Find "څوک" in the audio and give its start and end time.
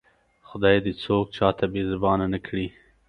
1.03-1.25